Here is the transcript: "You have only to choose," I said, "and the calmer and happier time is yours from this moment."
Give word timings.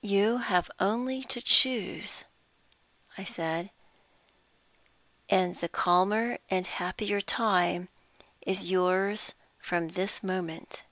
"You 0.00 0.38
have 0.38 0.70
only 0.80 1.22
to 1.24 1.42
choose," 1.42 2.24
I 3.18 3.24
said, 3.24 3.70
"and 5.28 5.56
the 5.56 5.68
calmer 5.68 6.38
and 6.48 6.66
happier 6.66 7.20
time 7.20 7.90
is 8.40 8.70
yours 8.70 9.34
from 9.60 9.88
this 9.88 10.22
moment." 10.22 10.84